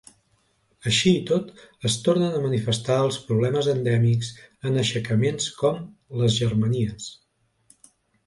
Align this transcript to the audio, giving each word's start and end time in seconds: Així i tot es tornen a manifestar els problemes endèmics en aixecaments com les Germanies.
Així 0.91 1.11
i 1.17 1.17
tot 1.31 1.49
es 1.89 1.97
tornen 2.05 2.37
a 2.37 2.39
manifestar 2.45 2.95
els 3.09 3.19
problemes 3.27 3.69
endèmics 3.75 4.31
en 4.71 4.81
aixecaments 4.85 5.49
com 5.61 5.79
les 6.23 6.39
Germanies. 6.41 7.09